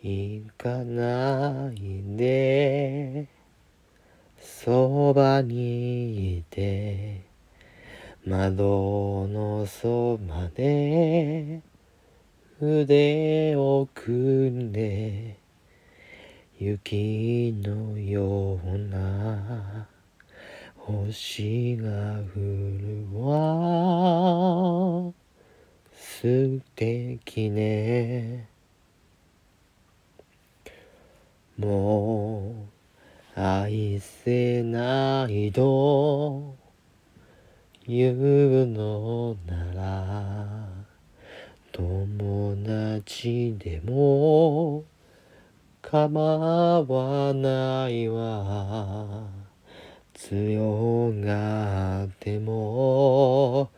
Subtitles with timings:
[0.00, 3.26] 行かないで。
[4.38, 7.22] そばにいて。
[8.24, 11.62] 窓のそばで。
[12.60, 15.36] 腕を組んで。
[16.60, 19.88] 雪のような。
[20.76, 25.12] 星が降るわ。
[25.92, 28.57] 素敵ね。
[31.58, 32.68] も
[33.36, 36.56] う愛せないと
[37.84, 40.68] 言うのなら
[41.72, 44.84] 友達でも
[45.82, 49.26] 構わないわ。
[50.14, 53.70] 強がっても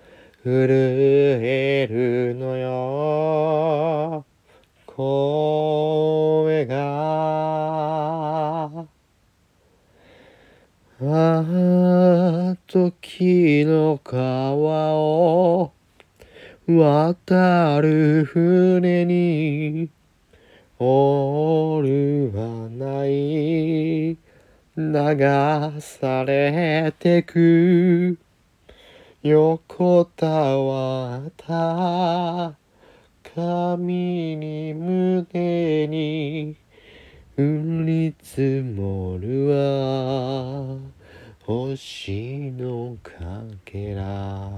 [0.43, 4.25] 震えるのよ。
[4.87, 7.20] 声が
[11.03, 15.73] ああ時の川を
[16.67, 19.89] 渡る船に
[20.79, 24.19] オールはない
[24.77, 28.19] 流されてく。
[29.23, 32.59] 横たわった
[33.35, 36.57] 髪に胸に
[37.39, 37.43] 降
[37.87, 40.60] り積もるわ。
[41.51, 43.13] 星のか
[43.65, 44.49] けら